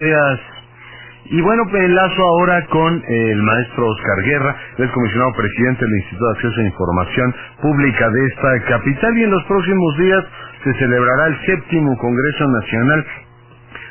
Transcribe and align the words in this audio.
Gracias. 0.00 0.40
Y 1.26 1.40
bueno, 1.42 1.64
me 1.66 1.84
enlazo 1.84 2.22
ahora 2.22 2.66
con 2.66 3.02
el 3.06 3.42
maestro 3.42 3.86
Oscar 3.86 4.24
Guerra, 4.24 4.56
el 4.78 4.90
comisionado 4.92 5.32
presidente 5.36 5.84
del 5.84 5.94
Instituto 5.98 6.24
de 6.26 6.32
Acceso 6.32 6.60
a 6.60 6.64
Información 6.64 7.34
Pública 7.62 8.10
de 8.10 8.26
esta 8.26 8.64
capital 8.68 9.18
y 9.18 9.24
en 9.24 9.30
los 9.30 9.44
próximos 9.44 9.98
días 9.98 10.24
se 10.64 10.74
celebrará 10.74 11.26
el 11.28 11.46
séptimo 11.46 11.96
Congreso 11.98 12.48
Nacional 12.48 13.06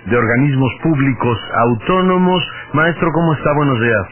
de 0.07 0.17
Organismos 0.17 0.73
Públicos 0.83 1.39
Autónomos. 1.55 2.43
Maestro, 2.73 3.11
¿cómo 3.13 3.33
está? 3.33 3.53
Buenos 3.53 3.79
días. 3.81 4.07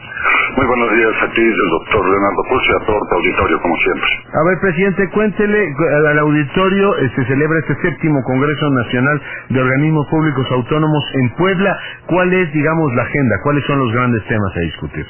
Muy 0.56 0.66
buenos 0.66 0.90
días 0.90 1.12
a 1.22 1.32
ti, 1.34 1.42
el 1.42 1.70
doctor 1.70 2.08
Leonardo 2.08 2.42
y 2.48 2.72
a 2.72 2.86
todo 2.86 2.98
tu 2.98 3.14
auditorio, 3.16 3.60
como 3.60 3.76
siempre. 3.76 4.08
A 4.32 4.42
ver, 4.48 4.58
presidente, 4.60 5.10
cuéntele 5.10 5.74
al 6.08 6.18
auditorio, 6.18 6.96
eh, 6.96 7.12
se 7.14 7.24
celebra 7.26 7.58
este 7.58 7.76
séptimo 7.82 8.22
Congreso 8.24 8.70
Nacional 8.70 9.20
de 9.50 9.60
Organismos 9.60 10.06
Públicos 10.08 10.46
Autónomos 10.50 11.04
en 11.14 11.30
Puebla. 11.36 11.78
¿Cuál 12.06 12.32
es, 12.32 12.50
digamos, 12.54 12.94
la 12.94 13.02
agenda? 13.02 13.36
¿Cuáles 13.42 13.64
son 13.66 13.78
los 13.80 13.92
grandes 13.92 14.24
temas 14.28 14.56
a 14.56 14.60
discutir? 14.60 15.06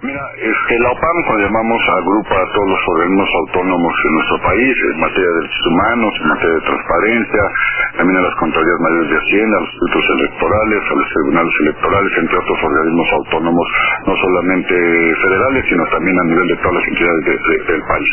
Mira, 0.00 0.22
este, 0.38 0.78
la 0.78 0.92
OPAM, 0.92 1.16
cuando 1.26 1.42
llamamos, 1.42 1.82
agrupa 1.90 2.36
a 2.38 2.46
todos 2.54 2.68
los 2.70 2.82
organismos 2.86 3.30
autónomos 3.34 3.94
en 4.06 4.14
nuestro 4.14 4.38
país, 4.46 4.76
en 4.94 5.00
materia 5.00 5.26
de 5.26 5.34
derechos 5.42 5.66
humanos, 5.66 6.12
en 6.22 6.28
materia 6.28 6.54
de 6.54 6.60
transparencia, 6.70 7.42
también 7.98 8.18
a 8.18 8.22
las 8.22 8.34
Contralorías 8.36 8.78
Mayores 8.78 9.10
de 9.10 9.18
Hacienda, 9.18 9.56
a 9.56 9.60
los 9.60 9.70
institutos 9.74 10.06
electorales, 10.14 10.82
a 10.86 10.94
los 10.94 11.08
tribunales 11.10 11.54
electorales, 11.66 12.12
entre 12.14 12.36
otros 12.38 12.58
organismos 12.62 13.08
autónomos, 13.12 13.66
no 14.06 14.14
solamente 14.22 14.74
federales, 15.18 15.64
sino 15.66 15.84
también 15.90 16.16
a 16.20 16.24
nivel 16.30 16.46
de 16.46 16.56
todas 16.62 16.74
las 16.78 16.88
entidades 16.94 17.24
del 17.66 17.82
país. 17.90 18.12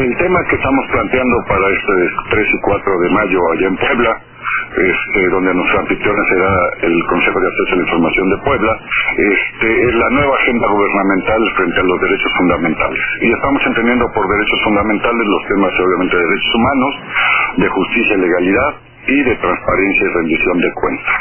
El 0.00 0.16
tema 0.16 0.38
que 0.48 0.56
estamos 0.56 0.86
planteando 0.88 1.36
para 1.48 1.66
este 1.68 1.94
3 2.30 2.48
y 2.48 2.60
4 2.64 2.98
de 3.00 3.10
mayo 3.10 3.40
allá 3.52 3.68
en 3.68 3.76
Puebla, 3.76 4.12
este, 4.76 5.28
donde 5.30 5.54
nuestra 5.54 5.80
anfitriona 5.80 6.22
será 6.28 6.50
el 6.82 7.04
Consejo 7.08 7.40
de 7.40 7.46
Acceso 7.48 7.72
a 7.72 7.76
la 7.76 7.82
Información 7.82 8.28
de 8.30 8.38
Puebla, 8.38 8.72
este, 9.16 9.68
es 9.88 9.94
la 9.94 10.10
nueva 10.10 10.36
agenda 10.36 10.66
gubernamental 10.68 11.40
frente 11.56 11.80
a 11.80 11.84
los 11.84 12.00
derechos 12.00 12.32
fundamentales. 12.38 13.04
Y 13.20 13.32
estamos 13.32 13.62
entendiendo 13.66 14.06
por 14.14 14.28
derechos 14.28 14.60
fundamentales 14.64 15.26
los 15.26 15.42
temas 15.48 15.72
obviamente 15.80 16.16
de 16.16 16.22
derechos 16.22 16.54
humanos, 16.54 16.92
de 17.56 17.68
justicia 17.68 18.14
y 18.14 18.20
legalidad, 18.20 18.74
y 19.06 19.22
de 19.24 19.34
transparencia 19.36 20.02
y 20.04 20.14
rendición 20.14 20.58
de 20.60 20.72
cuentas. 20.74 21.16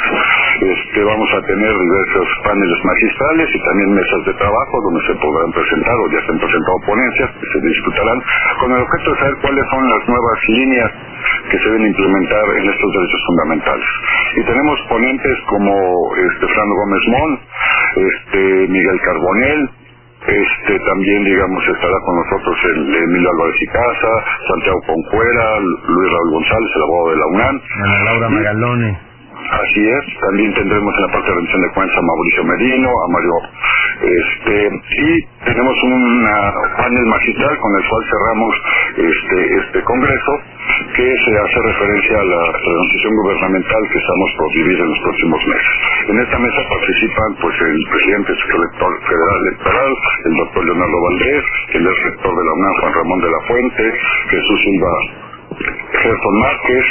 Este, 0.59 1.03
vamos 1.03 1.29
a 1.33 1.41
tener 1.47 1.73
diversos 1.73 2.27
paneles 2.43 2.79
magistrales 2.83 3.49
y 3.55 3.59
también 3.63 3.93
mesas 3.93 4.25
de 4.25 4.33
trabajo 4.33 4.81
donde 4.83 5.07
se 5.07 5.15
podrán 5.15 5.51
presentar 5.53 5.95
o 5.95 6.11
ya 6.11 6.21
se 6.25 6.31
han 6.31 6.39
presentado 6.39 6.77
ponencias 6.85 7.29
que 7.39 7.47
se 7.47 7.67
disputarán 7.67 8.19
con 8.59 8.71
el 8.71 8.81
objeto 8.81 9.11
de 9.11 9.19
saber 9.19 9.35
cuáles 9.41 9.65
son 9.71 9.89
las 9.89 10.09
nuevas 10.09 10.39
líneas 10.49 10.91
que 11.49 11.57
se 11.57 11.65
deben 11.69 11.87
implementar 11.87 12.45
en 12.57 12.69
estos 12.69 12.93
derechos 12.93 13.21
fundamentales. 13.27 13.89
Y 14.35 14.43
tenemos 14.43 14.79
ponentes 14.89 15.37
como 15.47 16.15
este 16.15 16.47
Fernando 16.47 16.75
Gómez 16.75 17.03
Mon, 17.07 17.39
este 17.95 18.67
Miguel 18.67 19.01
Carbonel, 19.01 19.69
este 20.29 20.79
también 20.85 21.23
digamos 21.23 21.63
estará 21.67 21.97
con 22.05 22.15
nosotros 22.15 22.57
el 22.65 22.95
Emilio 22.95 23.29
Álvarez 23.29 23.55
y 23.61 23.67
Casa, 23.67 24.11
Santiago 24.47 24.79
Concuera, 24.85 25.59
Luis 25.59 26.11
Raúl 26.11 26.31
González, 26.31 26.69
el 26.75 26.83
abogado 26.83 27.09
de 27.09 27.17
la 27.17 27.27
UNAM. 27.27 27.61
Ana 27.83 28.03
Laura 28.11 28.29
Magalone. 28.29 29.09
Así 29.49 29.81
es, 29.81 30.05
también 30.21 30.53
tendremos 30.53 30.93
en 30.93 31.01
la 31.01 31.11
parte 31.11 31.27
de 31.27 31.35
rendición 31.35 31.61
de 31.61 31.71
cuentas 31.73 31.97
a 31.97 32.01
Mauricio 32.01 32.43
Merino, 32.43 32.89
a 32.89 33.07
Mario, 33.09 33.33
este, 34.01 34.69
y 34.97 35.25
tenemos 35.45 35.75
un 35.83 36.29
panel 36.77 37.05
magistral 37.05 37.57
con 37.59 37.71
el 37.75 37.89
cual 37.89 38.03
cerramos 38.09 38.55
este, 38.97 39.55
este 39.59 39.83
congreso, 39.83 40.39
que 40.95 41.15
se 41.25 41.37
hace 41.37 41.59
referencia 41.61 42.19
a 42.19 42.23
la 42.23 42.51
transición 42.51 43.15
gubernamental 43.15 43.81
que 43.91 43.99
estamos 43.99 44.29
por 44.37 44.53
vivir 44.53 44.79
en 44.79 44.89
los 44.89 44.99
próximos 44.99 45.41
meses. 45.47 45.75
En 46.07 46.19
esta 46.19 46.39
mesa 46.39 46.61
participan 46.69 47.35
pues 47.41 47.55
el 47.61 47.83
presidente 47.89 48.33
sector 48.35 48.91
federal 49.03 49.37
electoral, 49.47 49.91
el 50.25 50.35
doctor 50.37 50.65
Leonardo 50.65 51.01
Valdés, 51.01 51.43
el 51.73 51.87
ex 51.87 52.03
rector 52.03 52.31
de 52.35 52.45
la 52.45 52.53
UNAM, 52.53 52.73
Juan 52.79 52.93
Ramón 52.93 53.19
de 53.19 53.31
la 53.31 53.41
Fuente, 53.47 53.83
Jesús 54.29 54.59
Silva 54.63 54.93
Gerson 55.91 56.39
Márquez, 56.39 56.85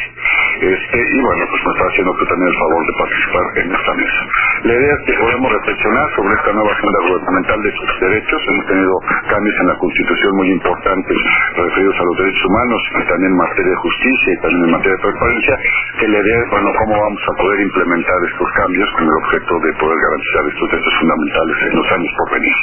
este, 0.60 0.98
y 0.98 1.20
bueno, 1.22 1.42
pues 1.50 1.60
me 1.64 1.72
está 1.72 1.84
haciendo 1.86 2.12
tú 2.18 2.24
también 2.26 2.48
el 2.50 2.58
favor 2.58 2.82
de 2.86 2.94
participar 2.98 3.44
en 3.58 3.66
esta 3.72 3.92
mesa. 3.94 4.20
La 4.58 4.74
idea 4.74 4.92
es 4.92 5.02
que 5.06 5.14
podamos 5.18 5.52
reflexionar 5.52 6.06
sobre 6.16 6.34
esta 6.34 6.52
nueva 6.52 6.72
agenda 6.72 6.98
gubernamental 7.08 7.62
de 7.62 7.72
sus 7.72 7.90
derechos. 8.00 8.40
Hemos 8.48 8.66
tenido 8.66 8.94
cambios 9.30 9.56
en 9.60 9.66
la 9.68 9.76
Constitución 9.78 10.32
muy 10.36 10.48
importantes 10.50 11.16
referidos 11.54 11.96
a 11.98 12.04
los 12.04 12.16
derechos 12.18 12.44
humanos 12.44 12.80
y 12.90 13.02
también 13.08 13.30
en 13.32 13.38
materia 13.38 13.70
de 13.70 13.80
justicia 13.86 14.28
y 14.34 14.38
también 14.42 14.64
en 14.64 14.70
materia 14.74 14.96
de 14.98 15.02
transparencia, 15.02 15.54
que 15.98 16.08
la 16.08 16.18
idea 16.18 16.38
es, 16.42 16.50
bueno, 16.50 16.68
cómo 16.74 16.92
vamos 16.98 17.22
a 17.22 17.32
poder 17.38 17.58
implementar 17.60 18.18
estos 18.26 18.48
cambios 18.58 18.88
con 18.92 19.04
el 19.06 19.16
objeto 19.22 19.52
de 19.62 19.70
poder 19.78 19.98
garantizar 20.02 20.42
estos 20.48 20.66
derechos 20.74 20.94
fundamentales 20.98 21.56
en 21.62 21.72
los 21.78 21.86
años 21.92 22.12
por 22.18 22.26
venir. 22.34 22.56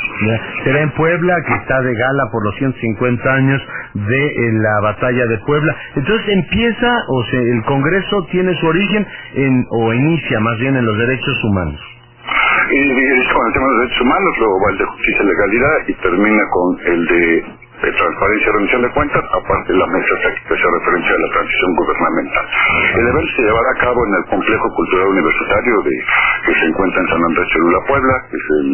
Será 0.64 0.80
en 0.82 0.92
Puebla, 0.92 1.34
que 1.48 1.54
está 1.56 1.82
de 1.82 1.94
gala 1.96 2.24
por 2.32 2.44
los 2.44 2.56
150 2.56 3.34
años 3.34 3.62
de 3.94 4.24
eh, 4.28 4.52
la 4.60 4.82
batalla 4.82 5.26
de 5.26 5.38
Puebla. 5.48 5.76
Entonces 5.96 6.28
empieza, 6.28 6.90
o 7.08 7.24
sea, 7.24 7.40
el 7.40 7.64
Congreso 7.64 7.85
tiene 8.32 8.54
su 8.56 8.68
origen 8.68 9.08
en, 9.36 9.66
o 9.70 9.94
inicia 9.94 10.40
más 10.40 10.58
bien 10.60 10.76
en 10.76 10.86
los 10.86 10.98
derechos 10.98 11.44
humanos. 11.44 11.80
Y, 12.72 13.34
con 13.34 13.48
el 13.48 13.54
tema 13.54 13.66
de 13.66 13.72
los 13.72 13.80
derechos 13.82 14.02
humanos, 14.02 14.32
luego 14.40 14.56
va 14.66 14.72
el 14.72 14.78
de 14.78 14.86
justicia 14.86 15.22
y 15.22 15.28
legalidad 15.28 15.78
y 15.88 15.94
termina 15.94 16.44
con 16.52 16.80
el 16.86 17.06
de 17.06 17.92
transparencia 17.92 18.50
y 18.50 18.52
rendición 18.54 18.82
de 18.82 18.90
cuentas, 18.92 19.24
aparte 19.32 19.74
de 19.74 19.80
la 19.80 19.88
mesa 19.88 20.14
que 20.24 20.54
hace 20.54 20.68
referencia 20.80 21.14
a 21.14 21.20
la 21.20 21.30
transición 21.34 21.76
gubernamental. 21.76 22.46
El 22.96 23.08
evento 23.08 23.32
se 23.36 23.42
llevará 23.44 23.70
a 23.70 23.80
cabo 23.80 24.00
en 24.06 24.14
el 24.16 24.26
complejo 24.26 24.68
cultural 24.74 25.08
universitario 25.08 25.82
de, 25.84 25.96
que 26.46 26.54
se 26.54 26.66
encuentra 26.68 27.02
en 27.02 27.08
San 27.10 27.24
Andrés 27.26 27.48
Cholula, 27.50 27.80
Puebla, 27.88 28.16
que 28.30 28.38
es 28.38 28.48
el, 28.62 28.70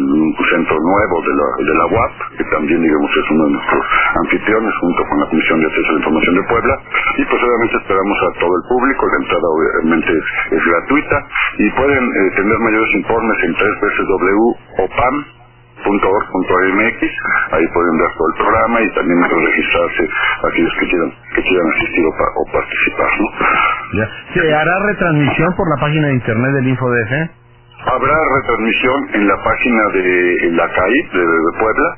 centro 0.52 0.76
nuevo 0.76 1.16
de 1.22 1.32
la, 1.32 1.48
de 1.64 1.74
la 1.74 1.86
UAP, 1.86 2.12
que 2.36 2.44
también 2.52 2.82
digamos 2.82 3.10
es 3.16 3.30
uno 3.30 3.44
de 3.46 3.52
nuestros 3.52 3.84
anfitriones 4.20 4.74
junto 4.80 5.02
con 5.08 5.20
la 5.20 5.26
Comisión 5.26 5.60
de 5.60 5.66
Acceso 5.66 5.88
a 5.88 5.92
la 5.92 5.98
Información 5.98 6.34
de 6.34 6.42
Puebla, 6.42 6.74
y 7.16 7.24
pues 7.24 7.42
obviamente 7.42 7.76
esperamos 7.80 8.18
a 8.20 8.30
todo 8.40 8.52
el 8.52 8.64
público, 8.68 9.02
la 9.08 9.18
entrada 9.24 9.46
obviamente 9.48 10.12
es, 10.52 10.62
gratuita, 10.62 11.16
y 11.58 11.70
pueden 11.70 12.04
eh, 12.04 12.30
tener 12.36 12.58
mayores 12.58 12.94
informes 12.94 13.38
en 13.44 13.52
www.opam 13.56 15.24
.org.mx, 15.82 17.02
ahí 17.50 17.66
pueden 17.74 17.98
ver 17.98 18.10
todo 18.16 18.28
el 18.28 18.36
programa 18.38 18.80
y 18.82 18.94
también 18.94 19.18
registrarse 19.18 20.08
aquellos 20.46 20.72
que 20.78 20.86
quieran 20.86 21.12
que 21.34 21.42
quieran 21.42 21.66
asistir 21.74 22.04
o, 22.06 22.10
o 22.12 22.52
participar, 22.52 23.10
¿no? 23.18 23.26
Ya. 23.98 24.08
¿Se 24.32 24.54
hará 24.54 24.78
retransmisión 24.86 25.54
por 25.56 25.68
la 25.68 25.80
página 25.80 26.06
de 26.06 26.14
internet 26.14 26.52
del 26.52 26.68
InfoDF? 26.68 27.42
Habrá 27.84 28.14
retransmisión 28.40 29.08
en 29.14 29.26
la 29.28 29.36
página 29.42 29.82
de 29.92 30.50
la 30.52 30.68
CAI 30.68 31.02
de, 31.12 31.20
de 31.26 31.58
Puebla 31.58 31.96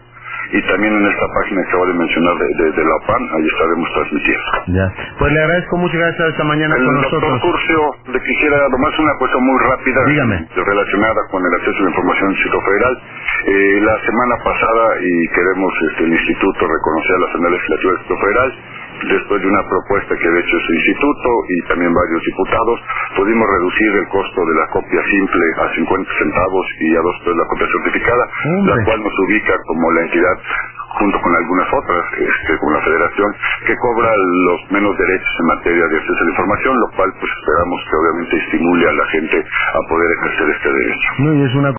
y 0.52 0.62
también 0.68 0.92
en 0.94 1.06
esta 1.08 1.26
página 1.34 1.62
que 1.62 1.68
acabo 1.68 1.86
de 1.86 1.94
mencionar 1.94 2.34
de, 2.36 2.46
de, 2.62 2.72
de 2.72 2.84
la 2.84 2.94
OPAN, 2.96 3.22
ahí 3.36 3.46
estaremos 3.48 3.88
transmitiendo. 3.94 4.50
Ya. 4.68 4.86
Pues 5.18 5.32
le 5.32 5.40
agradezco 5.40 5.76
mucho 5.78 5.92
que 5.98 6.04
haya 6.04 6.28
esta 6.28 6.44
mañana 6.44 6.76
El 6.76 6.84
con 6.84 6.94
doctor 7.00 7.22
nosotros. 7.22 7.40
Curcio 7.42 7.80
le 8.12 8.20
quisiera 8.22 8.68
nomás 8.68 8.98
una 8.98 9.14
cosa 9.18 9.38
muy 9.38 9.58
rápida 9.64 10.04
Dígame. 10.04 10.48
relacionada 10.54 11.20
con 11.30 11.42
el 11.44 11.54
acceso 11.54 11.78
a 11.78 11.82
la 11.84 11.90
información 11.90 12.28
del 12.28 12.36
Instituto 12.36 12.60
Federal. 12.64 13.02
Eh, 13.46 13.80
la 13.82 13.96
semana 14.04 14.36
pasada, 14.44 14.84
y 15.00 15.28
queremos 15.28 15.72
este, 15.90 16.04
el 16.04 16.12
Instituto 16.12 16.60
reconocer 16.68 17.16
a 17.16 17.18
la 17.18 17.26
Asamblea 17.26 17.52
Legislativa 17.52 17.90
del 17.90 17.98
Instituto 18.00 18.20
Federal, 18.24 18.50
después 19.02 19.42
de 19.42 19.48
una 19.48 19.62
propuesta 19.68 20.16
que 20.16 20.28
ha 20.28 20.38
hecho 20.38 20.56
su 20.60 20.72
instituto 20.74 21.28
y 21.48 21.68
también 21.68 21.92
varios 21.92 22.22
diputados, 22.24 22.80
pudimos 23.16 23.46
reducir 23.48 23.90
el 23.92 24.08
costo 24.08 24.40
de 24.46 24.54
la 24.54 24.66
copia 24.68 25.02
simple 25.10 25.44
a 25.58 25.74
50 25.74 26.10
centavos 26.18 26.66
y 26.80 26.96
a 26.96 27.00
dos 27.00 27.16
pesos 27.20 27.36
la 27.36 27.46
copia 27.46 27.66
certificada, 27.66 28.24
Hombre. 28.46 28.74
la 28.76 28.84
cual 28.84 29.02
nos 29.02 29.18
ubica 29.18 29.54
como 29.66 29.90
la 29.92 30.00
entidad 30.02 30.36
junto 30.94 31.20
con 31.20 31.34
algunas 31.34 31.68
otras, 31.74 32.04
este, 32.18 32.58
como 32.58 32.70
la 32.70 32.82
Federación, 32.82 33.34
que 33.66 33.74
cobra 33.76 34.10
los 34.16 34.60
menos 34.70 34.96
derechos 34.96 35.34
en 35.40 35.46
materia 35.46 35.86
de 35.88 35.96
acceso 35.96 36.20
a 36.20 36.24
la 36.24 36.30
información, 36.30 36.74
lo 36.78 36.88
cual 36.94 37.10
pues 37.18 37.32
esperamos 37.34 37.78
que 37.90 37.96
obviamente 37.96 38.36
estimule 38.46 38.88
a 38.88 38.92
la 38.92 39.06
gente 39.06 39.38
a 39.42 39.80
poder 39.88 40.08
ejercer 40.12 40.50
este 40.54 40.68
derecho. 40.72 41.08
No, 41.18 41.34
y 41.34 41.42
es 41.42 41.54
una 41.54 41.72